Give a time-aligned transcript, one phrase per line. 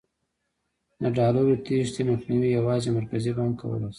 [1.01, 3.89] د ډالرو تېښتې مخنیوی یوازې مرکزي بانک کولای شي.